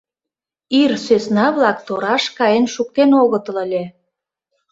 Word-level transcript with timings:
Ир 0.81 0.91
сӧсна-влак 1.05 1.77
тораш 1.87 2.23
каен 2.37 2.65
шуктен 2.73 3.11
огытыл 3.21 3.55
ыле. 3.65 3.83